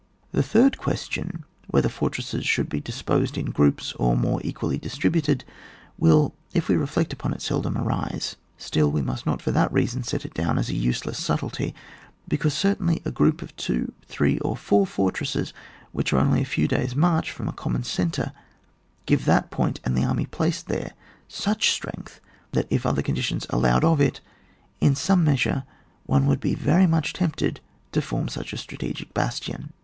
The 0.31 0.41
third 0.41 0.79
question— 0.79 1.45
Whether 1.69 1.87
fortresses 1.87 2.43
should 2.47 2.69
be 2.69 2.79
disposed 2.79 3.37
in 3.37 3.51
groups, 3.51 3.93
or 3.99 4.17
more 4.17 4.41
equally 4.43 4.79
distributed?— 4.79 5.43
will, 5.99 6.33
if 6.55 6.67
we 6.67 6.75
reflect 6.75 7.13
upon 7.13 7.33
it, 7.33 7.41
seldom 7.43 7.77
arise; 7.77 8.35
still 8.57 8.89
we 8.89 9.03
must 9.03 9.27
not, 9.27 9.43
for 9.43 9.51
that 9.51 9.71
reason, 9.71 10.01
set 10.01 10.25
it 10.25 10.33
down 10.33 10.57
as 10.57 10.69
a 10.69 10.73
useless 10.75 11.19
subtilty, 11.19 11.75
because 12.27 12.55
certainly 12.55 12.99
a 13.05 13.11
group 13.11 13.43
of 13.43 13.55
two, 13.55 13.93
three, 14.07 14.39
or 14.39 14.57
four 14.57 14.87
fortresses, 14.87 15.53
which 15.91 16.11
are 16.11 16.17
only 16.17 16.41
a 16.41 16.45
few 16.45 16.67
days* 16.67 16.95
march 16.95 17.29
from 17.29 17.47
a 17.47 17.53
common 17.53 17.83
centre, 17.83 18.31
give 19.05 19.25
that 19.25 19.51
point 19.51 19.79
and 19.83 19.95
the 19.95 20.03
army 20.03 20.25
placed 20.25 20.65
there 20.65 20.93
such 21.27 21.69
strength, 21.69 22.19
that, 22.53 22.65
if 22.71 22.87
other 22.87 23.03
conditions 23.03 23.45
allowed 23.51 23.83
of 23.83 24.01
it, 24.01 24.19
in 24.79 24.95
some 24.95 25.23
measure 25.23 25.63
one 26.07 26.25
would 26.25 26.39
be 26.39 26.55
very 26.55 26.87
much 26.87 27.13
tempted 27.13 27.59
to 27.91 28.01
form 28.01 28.27
such 28.27 28.51
a 28.51 28.57
strategic 28.57 29.13
bastion. 29.13 29.73